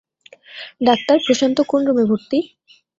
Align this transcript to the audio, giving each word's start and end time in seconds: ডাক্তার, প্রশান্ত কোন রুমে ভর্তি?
ডাক্তার, 0.87 1.17
প্রশান্ত 1.25 1.57
কোন 1.67 1.81
রুমে 1.87 2.05
ভর্তি? 2.09 2.39